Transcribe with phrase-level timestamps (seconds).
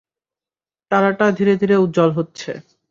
[0.91, 2.51] তারাটা ধীরে ধীরে উজ্জ্বল হচ্ছে!